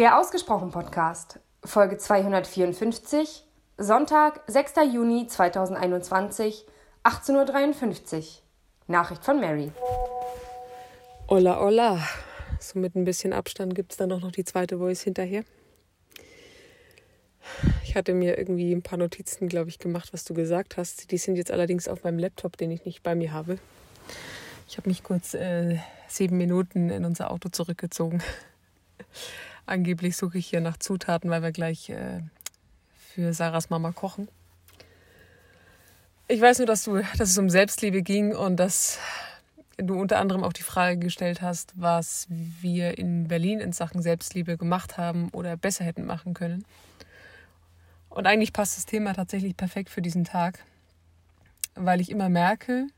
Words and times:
Der 0.00 0.18
Ausgesprochen 0.18 0.70
Podcast, 0.70 1.40
Folge 1.62 1.98
254, 1.98 3.44
Sonntag, 3.76 4.40
6. 4.46 4.72
Juni 4.94 5.26
2021, 5.26 6.64
18.53 7.04 8.16
Uhr. 8.16 8.24
Nachricht 8.86 9.22
von 9.22 9.40
Mary. 9.40 9.70
Hola, 11.28 11.60
hola. 11.60 12.02
So 12.60 12.78
mit 12.78 12.96
ein 12.96 13.04
bisschen 13.04 13.34
Abstand 13.34 13.74
gibt 13.74 13.92
es 13.92 13.98
dann 13.98 14.10
auch 14.12 14.22
noch 14.22 14.32
die 14.32 14.46
zweite 14.46 14.78
Voice 14.78 15.02
hinterher. 15.02 15.44
Ich 17.84 17.94
hatte 17.94 18.14
mir 18.14 18.38
irgendwie 18.38 18.72
ein 18.72 18.80
paar 18.80 18.98
Notizen, 18.98 19.50
glaube 19.50 19.68
ich, 19.68 19.78
gemacht, 19.78 20.14
was 20.14 20.24
du 20.24 20.32
gesagt 20.32 20.78
hast. 20.78 21.10
Die 21.10 21.18
sind 21.18 21.36
jetzt 21.36 21.50
allerdings 21.50 21.88
auf 21.88 22.04
meinem 22.04 22.18
Laptop, 22.18 22.56
den 22.56 22.70
ich 22.70 22.86
nicht 22.86 23.02
bei 23.02 23.14
mir 23.14 23.34
habe. 23.34 23.58
Ich 24.66 24.78
habe 24.78 24.88
mich 24.88 25.02
kurz 25.02 25.34
äh, 25.34 25.76
sieben 26.08 26.38
Minuten 26.38 26.88
in 26.88 27.04
unser 27.04 27.30
Auto 27.30 27.50
zurückgezogen. 27.50 28.22
Angeblich 29.70 30.16
suche 30.16 30.38
ich 30.38 30.48
hier 30.48 30.60
nach 30.60 30.78
Zutaten, 30.78 31.30
weil 31.30 31.44
wir 31.44 31.52
gleich 31.52 31.90
äh, 31.90 32.22
für 33.14 33.32
Sarahs 33.32 33.70
Mama 33.70 33.92
kochen. 33.92 34.26
Ich 36.26 36.40
weiß 36.40 36.58
nur, 36.58 36.66
dass, 36.66 36.82
du, 36.82 36.96
dass 37.18 37.30
es 37.30 37.38
um 37.38 37.48
Selbstliebe 37.48 38.02
ging 38.02 38.34
und 38.34 38.56
dass 38.56 38.98
du 39.76 39.94
unter 39.94 40.18
anderem 40.18 40.42
auch 40.42 40.52
die 40.52 40.64
Frage 40.64 40.98
gestellt 40.98 41.40
hast, 41.40 41.72
was 41.76 42.26
wir 42.28 42.98
in 42.98 43.28
Berlin 43.28 43.60
in 43.60 43.72
Sachen 43.72 44.02
Selbstliebe 44.02 44.56
gemacht 44.56 44.98
haben 44.98 45.28
oder 45.28 45.56
besser 45.56 45.84
hätten 45.84 46.04
machen 46.04 46.34
können. 46.34 46.64
Und 48.08 48.26
eigentlich 48.26 48.52
passt 48.52 48.76
das 48.76 48.86
Thema 48.86 49.14
tatsächlich 49.14 49.56
perfekt 49.56 49.88
für 49.88 50.02
diesen 50.02 50.24
Tag, 50.24 50.64
weil 51.76 52.00
ich 52.00 52.10
immer 52.10 52.28
merke, 52.28 52.88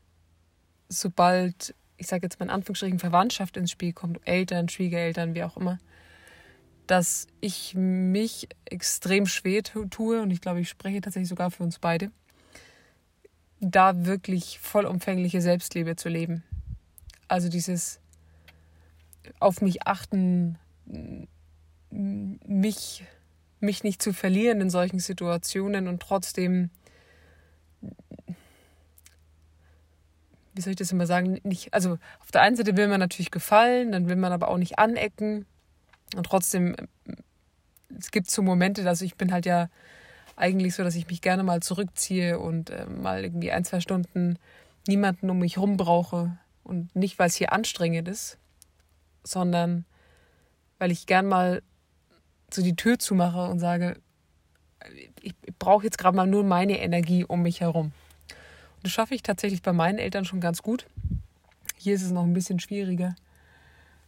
sobald, 0.89 1.75
ich 1.97 2.07
sage 2.07 2.23
jetzt 2.23 2.39
mal 2.39 2.47
in 2.47 2.49
Anführungsstrichen, 2.49 2.97
Verwandtschaft 2.97 3.57
ins 3.57 3.69
Spiel 3.69 3.93
kommt, 3.93 4.19
Eltern, 4.25 4.69
Schwiegereltern, 4.69 5.35
wie 5.35 5.43
auch 5.43 5.55
immer, 5.55 5.77
dass 6.87 7.27
ich 7.39 7.75
mich 7.75 8.49
extrem 8.65 9.25
schwer 9.25 9.63
tue 9.63 10.21
und 10.21 10.31
ich 10.31 10.41
glaube, 10.41 10.59
ich 10.59 10.69
spreche 10.69 11.01
tatsächlich 11.01 11.29
sogar 11.29 11.51
für 11.51 11.63
uns 11.63 11.79
beide, 11.79 12.11
da 13.59 14.05
wirklich 14.05 14.59
vollumfängliche 14.59 15.41
Selbstliebe 15.41 15.95
zu 15.95 16.09
leben. 16.09 16.43
Also 17.27 17.49
dieses 17.49 17.99
auf 19.39 19.61
mich 19.61 19.87
achten, 19.87 20.57
mich, 21.89 23.03
mich 23.59 23.83
nicht 23.83 24.01
zu 24.01 24.11
verlieren 24.13 24.59
in 24.59 24.69
solchen 24.69 24.99
Situationen 24.99 25.87
und 25.87 26.01
trotzdem, 26.01 26.69
wie 30.53 30.61
soll 30.61 30.71
ich 30.71 30.77
das 30.77 30.91
immer 30.91 31.07
sagen, 31.07 31.39
nicht, 31.43 31.73
also 31.73 31.97
auf 32.19 32.31
der 32.31 32.41
einen 32.41 32.57
Seite 32.57 32.75
will 32.75 32.89
man 32.89 32.99
natürlich 32.99 33.31
gefallen, 33.31 33.93
dann 33.93 34.09
will 34.09 34.17
man 34.17 34.33
aber 34.33 34.49
auch 34.49 34.57
nicht 34.57 34.77
anecken 34.77 35.45
und 36.15 36.25
trotzdem, 36.25 36.75
es 37.97 38.11
gibt 38.11 38.29
so 38.29 38.41
Momente, 38.41 38.83
dass 38.83 39.01
ich 39.01 39.15
bin 39.15 39.31
halt 39.31 39.45
ja 39.45 39.69
eigentlich 40.35 40.75
so, 40.75 40.83
dass 40.83 40.95
ich 40.95 41.07
mich 41.07 41.21
gerne 41.21 41.43
mal 41.43 41.61
zurückziehe 41.61 42.39
und 42.39 42.69
äh, 42.69 42.85
mal 42.85 43.23
irgendwie 43.23 43.51
ein, 43.51 43.65
zwei 43.65 43.79
Stunden 43.79 44.39
niemanden 44.87 45.29
um 45.29 45.39
mich 45.39 45.57
rum 45.57 45.77
brauche. 45.77 46.37
Und 46.63 46.95
nicht, 46.95 47.19
weil 47.19 47.27
es 47.27 47.35
hier 47.35 47.51
anstrengend 47.51 48.07
ist, 48.07 48.37
sondern 49.23 49.85
weil 50.79 50.91
ich 50.91 51.05
gern 51.05 51.27
mal 51.27 51.61
so 52.51 52.61
die 52.61 52.75
Tür 52.75 52.99
zumache 52.99 53.47
und 53.47 53.59
sage, 53.59 53.99
ich 55.21 55.33
brauche 55.59 55.83
jetzt 55.85 55.97
gerade 55.97 56.15
mal 56.15 56.27
nur 56.27 56.43
meine 56.43 56.79
Energie 56.79 57.23
um 57.23 57.41
mich 57.41 57.61
herum. 57.61 57.91
Und 58.27 58.83
das 58.83 58.91
schaffe 58.91 59.15
ich 59.15 59.23
tatsächlich 59.23 59.61
bei 59.61 59.73
meinen 59.73 59.97
Eltern 59.97 60.25
schon 60.25 60.41
ganz 60.41 60.61
gut. 60.61 60.87
Hier 61.77 61.95
ist 61.95 62.03
es 62.03 62.11
noch 62.11 62.23
ein 62.23 62.33
bisschen 62.33 62.59
schwieriger. 62.59 63.15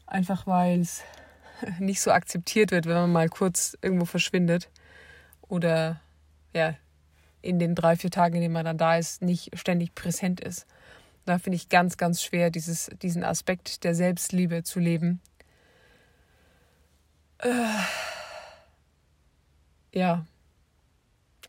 Einfach 0.05 0.47
weil 0.47 0.81
es 0.81 1.03
nicht 1.79 2.01
so 2.01 2.11
akzeptiert 2.11 2.71
wird, 2.71 2.85
wenn 2.85 2.95
man 2.95 3.11
mal 3.11 3.29
kurz 3.29 3.77
irgendwo 3.81 4.05
verschwindet 4.05 4.69
oder 5.47 6.01
ja, 6.53 6.75
in 7.41 7.59
den 7.59 7.75
drei, 7.75 7.95
vier 7.95 8.11
Tagen, 8.11 8.35
in 8.35 8.41
denen 8.41 8.53
man 8.53 8.65
dann 8.65 8.77
da 8.77 8.97
ist, 8.97 9.21
nicht 9.21 9.57
ständig 9.57 9.93
präsent 9.95 10.39
ist. 10.39 10.65
Da 11.25 11.39
finde 11.39 11.55
ich 11.55 11.69
ganz, 11.69 11.97
ganz 11.97 12.21
schwer, 12.21 12.49
dieses, 12.51 12.89
diesen 13.01 13.23
Aspekt 13.23 13.83
der 13.83 13.95
Selbstliebe 13.95 14.63
zu 14.63 14.79
leben. 14.79 15.21
Äh, 17.39 17.49
ja, 19.93 20.25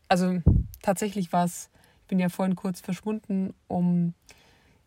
also 0.07 0.41
tatsächlich 0.81 1.31
war 1.31 1.45
es, 1.45 1.69
ich 2.01 2.07
bin 2.07 2.19
ja 2.19 2.29
vorhin 2.29 2.55
kurz 2.55 2.79
verschwunden, 2.79 3.53
um 3.67 4.13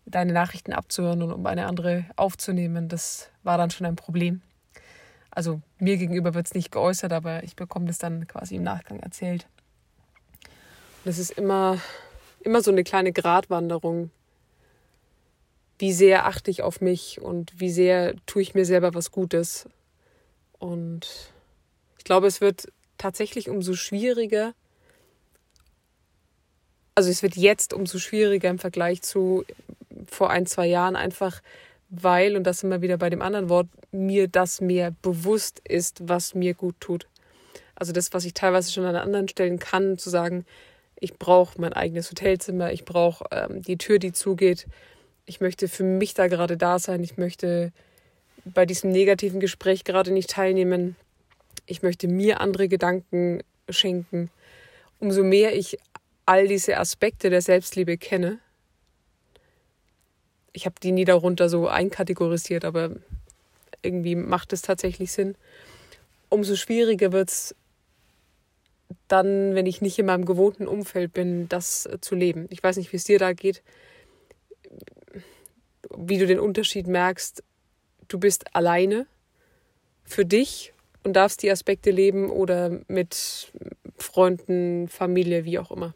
deine 0.07 0.33
Nachrichten 0.33 0.73
abzuhören 0.73 1.23
und 1.23 1.33
um 1.33 1.47
eine 1.47 1.67
andere 1.67 2.05
aufzunehmen. 2.17 2.89
Das 2.89 3.31
war 3.43 3.59
dann 3.59 3.71
schon 3.71 3.87
ein 3.87 3.97
Problem. 3.97 4.43
Also 5.31 5.61
mir 5.79 5.97
gegenüber 5.97 6.35
wird 6.35 6.47
es 6.47 6.55
nicht 6.55 6.73
geäußert, 6.73 7.13
aber 7.13 7.45
ich 7.45 7.57
bekomme 7.57 7.87
das 7.87 7.99
dann 7.99 8.27
quasi 8.27 8.57
im 8.57 8.65
Nachgang 8.65 9.01
erzählt. 9.01 9.47
Das 11.05 11.19
ist 11.19 11.31
immer, 11.31 11.79
immer 12.41 12.63
so 12.63 12.71
eine 12.71 12.85
kleine 12.85 13.13
Gratwanderung. 13.13 14.11
Wie 15.79 15.93
sehr 15.93 16.27
achte 16.27 16.51
ich 16.51 16.63
auf 16.63 16.81
mich 16.81 17.21
und 17.21 17.59
wie 17.59 17.71
sehr 17.71 18.15
tue 18.27 18.43
ich 18.43 18.55
mir 18.55 18.67
selber 18.67 18.93
was 18.93 19.11
Gutes. 19.11 19.67
Und 20.59 21.33
ich 21.97 22.05
glaube, 22.05 22.27
es 22.27 22.41
wird 22.41 22.71
tatsächlich 22.99 23.49
umso 23.49 23.75
schwieriger. 23.75 24.53
Also 26.95 27.09
es 27.09 27.23
wird 27.23 27.37
jetzt 27.37 27.73
umso 27.73 27.99
schwieriger 27.99 28.51
im 28.51 28.59
Vergleich 28.59 29.01
zu 29.01 29.45
vor 30.07 30.29
ein, 30.29 30.45
zwei 30.45 30.67
Jahren, 30.67 30.97
einfach 30.97 31.41
weil, 31.91 32.37
und 32.37 32.45
das 32.45 32.63
immer 32.63 32.81
wieder 32.83 32.97
bei 32.97 33.11
dem 33.11 33.21
anderen 33.21 33.49
Wort, 33.49 33.69
mir 33.91 34.29
das 34.29 34.61
mehr 34.61 34.93
bewusst 35.03 35.61
ist, 35.69 36.09
was 36.09 36.35
mir 36.35 36.55
gut 36.55 36.77
tut. 36.81 37.07
Also 37.75 37.93
das, 37.93 38.13
was 38.13 38.25
ich 38.25 38.35
teilweise 38.35 38.73
schon 38.73 38.85
an 38.85 38.97
anderen 38.97 39.29
Stellen 39.29 39.59
kann, 39.59 39.99
zu 39.99 40.09
sagen, 40.09 40.45
ich 41.01 41.15
brauche 41.15 41.61
mein 41.61 41.73
eigenes 41.73 42.11
Hotelzimmer, 42.11 42.73
ich 42.73 42.85
brauche 42.85 43.25
ähm, 43.33 43.63
die 43.63 43.79
Tür, 43.79 43.99
die 43.99 44.13
zugeht. 44.13 44.67
Ich 45.27 45.41
möchte 45.41 45.67
für 45.67 45.83
mich 45.83 46.15
da 46.15 46.29
gerade 46.29 46.57
da 46.57 46.79
sein. 46.79 47.03
Ich 47.03 47.17
möchte 47.17 47.73
bei 48.45 48.67
diesem 48.67 48.91
negativen 48.91 49.41
Gespräch 49.41 49.85
gerade 49.85 50.13
nicht 50.13 50.31
teilnehmen. 50.31 50.97
Ich 51.67 51.83
möchte 51.83 52.07
mir 52.07 52.41
andere 52.41 52.69
Gedanken 52.69 53.43
schenken. 53.69 54.31
Umso 54.99 55.23
mehr 55.23 55.57
ich 55.57 55.79
all 56.27 56.47
diese 56.47 56.79
Aspekte 56.79 57.31
der 57.31 57.41
Selbstliebe 57.41 57.97
kenne, 57.97 58.39
ich 60.53 60.67
habe 60.67 60.77
die 60.83 60.93
nie 60.93 61.05
darunter 61.05 61.49
so 61.49 61.69
einkategorisiert, 61.69 62.65
aber 62.65 62.91
irgendwie 63.83 64.15
macht 64.15 64.53
es 64.53 64.63
tatsächlich 64.63 65.13
Sinn. 65.13 65.35
Umso 66.29 66.57
schwieriger 66.57 67.13
wird 67.13 67.31
es 67.31 67.55
dann, 69.09 69.55
wenn 69.55 69.67
ich 69.67 69.81
nicht 69.81 69.99
in 69.99 70.07
meinem 70.07 70.25
gewohnten 70.25 70.67
Umfeld 70.67 71.13
bin, 71.13 71.49
das 71.49 71.89
zu 72.01 72.15
leben. 72.15 72.47
Ich 72.51 72.63
weiß 72.63 72.77
nicht, 72.77 72.93
wie 72.93 72.97
es 72.97 73.05
dir 73.05 73.19
da 73.19 73.33
geht, 73.33 73.63
wie 75.97 76.19
du 76.19 76.27
den 76.27 76.41
Unterschied 76.41 76.87
merkst. 76.87 77.43
Du 78.09 78.19
bist 78.19 78.55
alleine 78.55 79.07
für 80.05 80.25
dich 80.25 80.73
und 81.05 81.15
darfst 81.15 81.43
die 81.43 81.51
Aspekte 81.51 81.91
leben 81.91 82.31
oder 82.31 82.81
mit 82.89 83.53
Freunden, 83.97 84.89
Familie, 84.89 85.45
wie 85.45 85.59
auch 85.59 85.71
immer. 85.71 85.95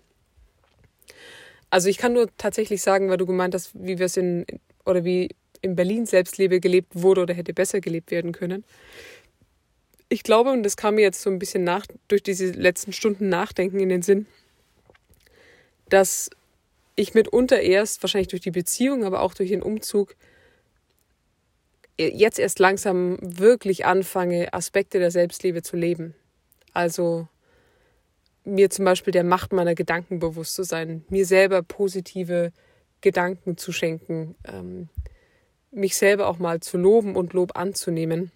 Also 1.74 1.88
ich 1.88 1.98
kann 1.98 2.12
nur 2.12 2.28
tatsächlich 2.38 2.82
sagen, 2.82 3.10
weil 3.10 3.16
du 3.16 3.26
gemeint 3.26 3.52
hast, 3.52 3.72
wie 3.74 3.98
wir 3.98 4.06
es 4.06 4.16
in 4.16 4.46
oder 4.84 5.04
wie 5.04 5.34
in 5.60 5.74
Berlin 5.74 6.06
Selbstlebe 6.06 6.60
gelebt 6.60 6.92
wurde 6.94 7.22
oder 7.22 7.34
hätte 7.34 7.52
besser 7.52 7.80
gelebt 7.80 8.12
werden 8.12 8.30
können. 8.30 8.62
Ich 10.08 10.22
glaube, 10.22 10.52
und 10.52 10.62
das 10.62 10.76
kam 10.76 10.94
mir 10.94 11.00
jetzt 11.00 11.20
so 11.20 11.30
ein 11.30 11.40
bisschen 11.40 11.64
nach, 11.64 11.84
durch 12.06 12.22
diese 12.22 12.52
letzten 12.52 12.92
Stunden 12.92 13.28
Nachdenken 13.28 13.80
in 13.80 13.88
den 13.88 14.02
Sinn, 14.02 14.26
dass 15.88 16.30
ich 16.94 17.12
mitunter 17.12 17.60
erst, 17.60 18.04
wahrscheinlich 18.04 18.28
durch 18.28 18.42
die 18.42 18.52
Beziehung, 18.52 19.02
aber 19.02 19.20
auch 19.20 19.34
durch 19.34 19.48
den 19.48 19.60
Umzug, 19.60 20.14
jetzt 21.98 22.38
erst 22.38 22.60
langsam 22.60 23.18
wirklich 23.20 23.84
anfange, 23.84 24.54
Aspekte 24.54 25.00
der 25.00 25.10
Selbstliebe 25.10 25.62
zu 25.62 25.76
leben. 25.76 26.14
Also 26.72 27.26
mir 28.44 28.70
zum 28.70 28.84
Beispiel 28.84 29.12
der 29.12 29.24
Macht 29.24 29.52
meiner 29.52 29.74
Gedanken 29.74 30.18
bewusst 30.18 30.54
zu 30.54 30.62
sein, 30.62 31.04
mir 31.08 31.26
selber 31.26 31.62
positive 31.62 32.52
Gedanken 33.00 33.56
zu 33.56 33.72
schenken, 33.72 34.34
ähm, 34.46 34.88
mich 35.70 35.96
selber 35.96 36.28
auch 36.28 36.38
mal 36.38 36.60
zu 36.60 36.78
loben 36.78 37.16
und 37.16 37.32
Lob 37.32 37.56
anzunehmen, 37.56 38.30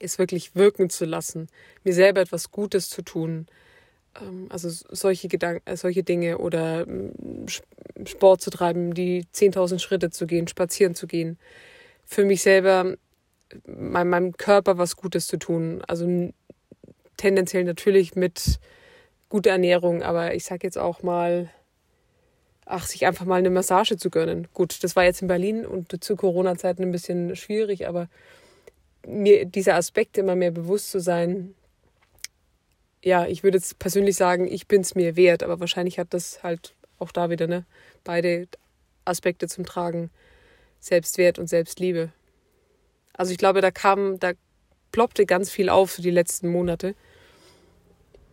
es 0.00 0.18
wirklich 0.18 0.54
wirken 0.54 0.90
zu 0.90 1.04
lassen, 1.04 1.48
mir 1.84 1.94
selber 1.94 2.20
etwas 2.20 2.50
Gutes 2.50 2.88
zu 2.88 3.02
tun, 3.02 3.46
ähm, 4.20 4.46
also 4.50 4.68
solche 4.70 5.28
Gedanken, 5.28 5.62
äh, 5.66 5.76
solche 5.76 6.02
Dinge 6.02 6.38
oder 6.38 6.86
ähm, 6.86 7.46
Sport 8.06 8.40
zu 8.40 8.50
treiben, 8.50 8.94
die 8.94 9.24
10.000 9.34 9.78
Schritte 9.78 10.10
zu 10.10 10.26
gehen, 10.26 10.48
spazieren 10.48 10.94
zu 10.94 11.06
gehen, 11.06 11.38
für 12.04 12.24
mich 12.24 12.42
selber 12.42 12.96
meinem 13.66 14.36
Körper 14.36 14.78
was 14.78 14.96
Gutes 14.96 15.26
zu 15.26 15.36
tun, 15.36 15.82
also 15.86 16.32
tendenziell 17.16 17.64
natürlich 17.64 18.16
mit 18.16 18.58
gute 19.34 19.50
Ernährung, 19.50 20.04
aber 20.04 20.36
ich 20.36 20.44
sag 20.44 20.62
jetzt 20.62 20.78
auch 20.78 21.02
mal, 21.02 21.50
ach, 22.66 22.86
sich 22.86 23.04
einfach 23.04 23.24
mal 23.24 23.40
eine 23.40 23.50
Massage 23.50 23.96
zu 23.96 24.08
gönnen. 24.08 24.46
Gut, 24.54 24.84
das 24.84 24.94
war 24.94 25.02
jetzt 25.02 25.22
in 25.22 25.26
Berlin 25.26 25.66
und 25.66 26.04
zu 26.04 26.14
Corona-Zeiten 26.14 26.84
ein 26.84 26.92
bisschen 26.92 27.34
schwierig, 27.34 27.88
aber 27.88 28.08
mir 29.04 29.44
dieser 29.44 29.74
Aspekte 29.74 30.20
immer 30.20 30.36
mehr 30.36 30.52
bewusst 30.52 30.92
zu 30.92 31.00
sein. 31.00 31.56
Ja, 33.02 33.26
ich 33.26 33.42
würde 33.42 33.58
jetzt 33.58 33.80
persönlich 33.80 34.14
sagen, 34.14 34.46
ich 34.46 34.68
bin 34.68 34.82
es 34.82 34.94
mir 34.94 35.16
wert, 35.16 35.42
aber 35.42 35.58
wahrscheinlich 35.58 35.98
hat 35.98 36.14
das 36.14 36.44
halt 36.44 36.76
auch 37.00 37.10
da 37.10 37.28
wieder 37.28 37.48
ne, 37.48 37.64
beide 38.04 38.46
Aspekte 39.04 39.48
zum 39.48 39.66
Tragen. 39.66 40.12
Selbstwert 40.78 41.40
und 41.40 41.48
Selbstliebe. 41.48 42.12
Also 43.14 43.32
ich 43.32 43.38
glaube, 43.38 43.62
da 43.62 43.72
kam, 43.72 44.20
da 44.20 44.30
ploppte 44.92 45.26
ganz 45.26 45.50
viel 45.50 45.70
auf 45.70 45.90
so 45.90 46.02
die 46.02 46.10
letzten 46.10 46.48
Monate. 46.50 46.94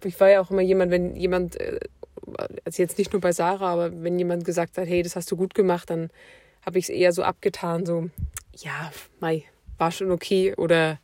Ich 0.03 0.19
war 0.19 0.29
ja 0.29 0.41
auch 0.41 0.51
immer 0.51 0.61
jemand, 0.61 0.91
wenn 0.91 1.15
jemand, 1.15 1.59
äh, 1.59 1.79
also 2.65 2.81
jetzt 2.81 2.97
nicht 2.97 3.13
nur 3.13 3.21
bei 3.21 3.31
Sarah, 3.31 3.71
aber 3.73 4.03
wenn 4.03 4.17
jemand 4.17 4.45
gesagt 4.45 4.77
hat, 4.77 4.87
hey, 4.87 5.03
das 5.03 5.15
hast 5.15 5.31
du 5.31 5.37
gut 5.37 5.53
gemacht, 5.53 5.89
dann 5.89 6.09
habe 6.65 6.79
ich 6.79 6.85
es 6.85 6.89
eher 6.89 7.11
so 7.11 7.23
abgetan, 7.23 7.85
so, 7.85 8.09
ja, 8.55 8.91
Mai, 9.19 9.45
war 9.77 9.91
schon 9.91 10.11
okay. 10.11 10.53
Oder 10.55 10.99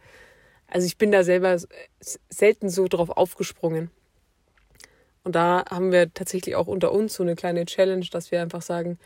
also 0.67 0.85
ich 0.85 0.97
bin 0.97 1.11
da 1.11 1.23
selber 1.23 1.57
selten 2.29 2.69
so 2.69 2.87
drauf 2.87 3.09
aufgesprungen. 3.09 3.89
Und 5.23 5.35
da 5.35 5.65
haben 5.69 5.91
wir 5.91 6.13
tatsächlich 6.13 6.55
auch 6.55 6.67
unter 6.67 6.91
uns 6.91 7.15
so 7.15 7.23
eine 7.23 7.35
kleine 7.35 7.65
Challenge, 7.65 8.05
dass 8.11 8.31
wir 8.31 8.41
einfach 8.41 8.61
sagen, 8.61 8.97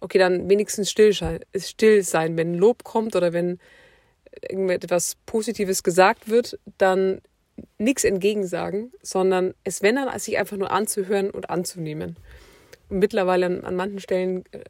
okay, 0.00 0.18
dann 0.18 0.48
wenigstens 0.48 0.90
still, 0.90 1.12
still 1.56 2.02
sein. 2.02 2.36
Wenn 2.36 2.54
Lob 2.54 2.84
kommt 2.84 3.16
oder 3.16 3.32
wenn 3.32 3.58
irgendetwas 4.48 5.16
Positives 5.26 5.82
gesagt 5.82 6.28
wird, 6.28 6.58
dann 6.78 7.20
nichts 7.78 8.04
entgegensagen, 8.04 8.92
sondern 9.02 9.54
es, 9.64 9.82
wenn 9.82 9.96
dann, 9.96 10.18
sich 10.18 10.38
einfach 10.38 10.56
nur 10.56 10.70
anzuhören 10.70 11.30
und 11.30 11.50
anzunehmen. 11.50 12.16
Und 12.88 12.98
mittlerweile 12.98 13.46
an, 13.46 13.64
an 13.64 13.76
manchen 13.76 14.00
Stellen 14.00 14.44
äh, 14.52 14.64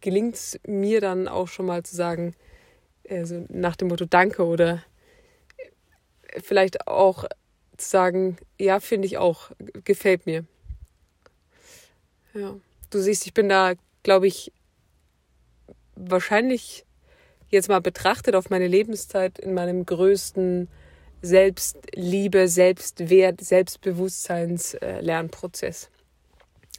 gelingt 0.00 0.36
es 0.36 0.60
mir 0.66 1.00
dann 1.00 1.28
auch 1.28 1.48
schon 1.48 1.66
mal 1.66 1.82
zu 1.82 1.96
sagen, 1.96 2.34
also 3.08 3.44
nach 3.48 3.76
dem 3.76 3.88
Motto 3.88 4.04
Danke 4.04 4.44
oder 4.44 4.82
vielleicht 6.42 6.86
auch 6.86 7.24
zu 7.76 7.88
sagen, 7.88 8.36
ja, 8.58 8.80
finde 8.80 9.06
ich 9.06 9.18
auch, 9.18 9.50
gefällt 9.84 10.26
mir. 10.26 10.44
Ja, 12.34 12.56
du 12.90 13.00
siehst, 13.00 13.26
ich 13.26 13.34
bin 13.34 13.48
da, 13.48 13.74
glaube 14.02 14.26
ich, 14.26 14.52
wahrscheinlich 15.94 16.84
jetzt 17.48 17.68
mal 17.68 17.80
betrachtet 17.80 18.34
auf 18.34 18.50
meine 18.50 18.66
Lebenszeit 18.66 19.38
in 19.38 19.54
meinem 19.54 19.86
größten 19.86 20.68
Selbstliebe, 21.26 22.48
Selbstwert, 22.48 23.40
Selbstbewusstseins-Lernprozess. 23.40 25.90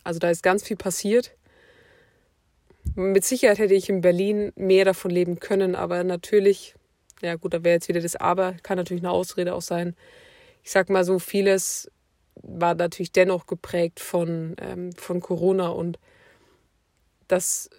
Also 0.03 0.19
da 0.19 0.29
ist 0.29 0.41
ganz 0.41 0.63
viel 0.63 0.77
passiert. 0.77 1.35
Mit 2.95 3.25
Sicherheit 3.25 3.59
hätte 3.59 3.73
ich 3.73 3.89
in 3.89 3.99
Berlin 4.01 4.53
mehr 4.55 4.85
davon 4.85 5.11
leben 5.11 5.39
können, 5.39 5.75
aber 5.75 6.03
natürlich, 6.03 6.75
ja 7.21 7.35
gut, 7.35 7.53
da 7.53 7.63
wäre 7.63 7.75
jetzt 7.75 7.89
wieder 7.89 8.01
das 8.01 8.15
Aber, 8.15 8.55
kann 8.63 8.77
natürlich 8.77 9.03
eine 9.03 9.11
Ausrede 9.11 9.53
auch 9.53 9.61
sein. 9.61 9.95
Ich 10.63 10.71
sag 10.71 10.89
mal 10.89 11.03
so, 11.03 11.19
vieles 11.19 11.91
war 12.35 12.73
natürlich 12.75 13.11
dennoch 13.11 13.45
geprägt 13.45 13.99
von, 13.99 14.55
ähm, 14.61 14.93
von 14.93 15.19
Corona 15.19 15.67
und 15.69 15.99
das 17.27 17.69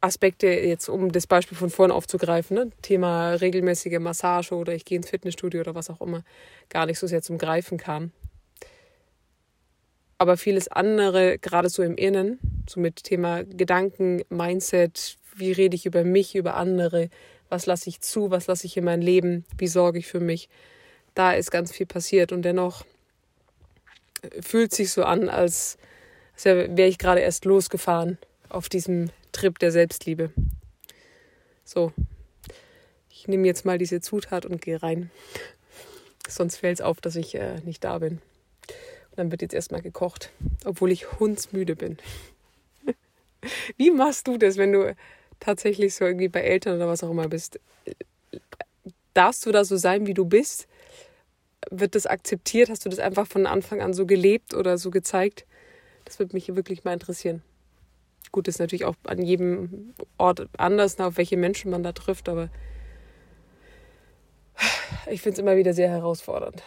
Aspekte, 0.00 0.46
jetzt 0.48 0.88
um 0.88 1.12
das 1.12 1.26
Beispiel 1.26 1.58
von 1.58 1.70
vorn 1.70 1.90
aufzugreifen, 1.90 2.54
ne? 2.54 2.70
Thema 2.82 3.32
regelmäßige 3.32 3.98
Massage 3.98 4.54
oder 4.54 4.74
ich 4.74 4.84
gehe 4.84 4.96
ins 4.96 5.10
Fitnessstudio 5.10 5.60
oder 5.60 5.74
was 5.74 5.90
auch 5.90 6.00
immer, 6.00 6.24
gar 6.70 6.86
nicht 6.86 6.98
so 6.98 7.06
sehr 7.06 7.22
zum 7.22 7.36
Greifen 7.36 7.76
kam. 7.76 8.12
Aber 10.16 10.36
vieles 10.36 10.68
andere, 10.68 11.38
gerade 11.38 11.68
so 11.68 11.82
im 11.82 11.96
Innen, 11.96 12.38
so 12.68 12.80
mit 12.80 13.04
Thema 13.04 13.44
Gedanken, 13.44 14.22
Mindset, 14.28 15.16
wie 15.34 15.52
rede 15.52 15.74
ich 15.74 15.86
über 15.86 16.04
mich, 16.04 16.34
über 16.34 16.56
andere, 16.56 17.10
was 17.48 17.66
lasse 17.66 17.88
ich 17.88 18.00
zu, 18.00 18.30
was 18.30 18.46
lasse 18.46 18.66
ich 18.66 18.76
in 18.76 18.84
mein 18.84 19.02
Leben, 19.02 19.44
wie 19.58 19.66
sorge 19.66 19.98
ich 19.98 20.06
für 20.06 20.20
mich, 20.20 20.48
da 21.14 21.32
ist 21.32 21.50
ganz 21.50 21.72
viel 21.72 21.86
passiert 21.86 22.32
und 22.32 22.42
dennoch 22.42 22.84
fühlt 24.40 24.72
sich 24.72 24.92
so 24.92 25.04
an, 25.04 25.28
als, 25.28 25.78
als 26.34 26.44
wäre 26.44 26.86
ich 26.86 26.98
gerade 26.98 27.20
erst 27.20 27.44
losgefahren 27.44 28.18
auf 28.48 28.68
diesem 28.68 29.10
Trip 29.32 29.58
der 29.58 29.72
Selbstliebe. 29.72 30.30
So, 31.64 31.92
ich 33.10 33.28
nehme 33.28 33.46
jetzt 33.46 33.64
mal 33.64 33.78
diese 33.78 34.00
Zutat 34.00 34.46
und 34.46 34.62
gehe 34.62 34.82
rein. 34.82 35.10
Sonst 36.28 36.56
fällt 36.56 36.78
es 36.78 36.84
auf, 36.84 37.00
dass 37.00 37.16
ich 37.16 37.34
äh, 37.34 37.60
nicht 37.64 37.84
da 37.84 37.98
bin. 37.98 38.12
Und 39.10 39.16
dann 39.16 39.30
wird 39.30 39.42
jetzt 39.42 39.54
erstmal 39.54 39.82
gekocht, 39.82 40.30
obwohl 40.64 40.90
ich 40.90 41.18
hundsmüde 41.18 41.76
bin. 41.76 41.98
Wie 43.76 43.90
machst 43.90 44.26
du 44.26 44.38
das, 44.38 44.56
wenn 44.56 44.72
du 44.72 44.96
tatsächlich 45.38 45.94
so 45.94 46.04
irgendwie 46.04 46.28
bei 46.28 46.40
Eltern 46.40 46.76
oder 46.76 46.88
was 46.88 47.02
auch 47.02 47.10
immer 47.10 47.28
bist? 47.28 47.60
Darfst 49.14 49.44
du 49.44 49.52
da 49.52 49.64
so 49.64 49.76
sein, 49.76 50.06
wie 50.06 50.14
du 50.14 50.24
bist? 50.24 50.68
Wird 51.70 51.94
das 51.94 52.06
akzeptiert? 52.06 52.70
Hast 52.70 52.84
du 52.84 52.88
das 52.88 53.00
einfach 53.00 53.26
von 53.26 53.46
Anfang 53.46 53.80
an 53.82 53.92
so 53.92 54.06
gelebt 54.06 54.54
oder 54.54 54.78
so 54.78 54.90
gezeigt? 54.90 55.44
Das 56.04 56.18
würde 56.18 56.34
mich 56.34 56.54
wirklich 56.54 56.84
mal 56.84 56.92
interessieren. 56.92 57.42
Gut, 58.32 58.46
ist 58.46 58.60
natürlich 58.60 58.84
auch 58.84 58.94
an 59.04 59.22
jedem 59.22 59.94
Ort 60.16 60.48
anders, 60.56 60.98
auf 61.00 61.16
welche 61.16 61.36
Menschen 61.36 61.70
man 61.70 61.82
da 61.82 61.92
trifft, 61.92 62.28
aber 62.28 62.48
ich 65.10 65.20
finde 65.22 65.34
es 65.34 65.38
immer 65.40 65.56
wieder 65.56 65.72
sehr 65.74 65.88
herausfordernd. 65.88 66.62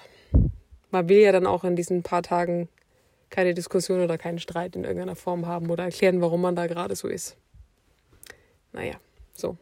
Man 0.91 1.09
will 1.09 1.19
ja 1.19 1.31
dann 1.31 1.47
auch 1.47 1.63
in 1.63 1.75
diesen 1.75 2.03
paar 2.03 2.23
Tagen 2.23 2.67
keine 3.29 3.53
Diskussion 3.53 4.01
oder 4.01 4.17
keinen 4.17 4.39
Streit 4.39 4.75
in 4.75 4.83
irgendeiner 4.83 5.15
Form 5.15 5.47
haben 5.47 5.69
oder 5.71 5.85
erklären, 5.85 6.21
warum 6.21 6.41
man 6.41 6.55
da 6.55 6.67
gerade 6.67 6.95
so 6.95 7.07
ist. 7.07 7.35
Naja, 8.73 8.95
so. 9.33 9.57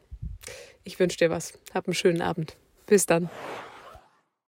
Ich 0.83 0.99
wünsche 0.99 1.17
dir 1.17 1.29
was. 1.29 1.57
Hab 1.73 1.87
einen 1.87 1.93
schönen 1.93 2.21
Abend. 2.21 2.57
Bis 2.85 3.05
dann. 3.05 3.29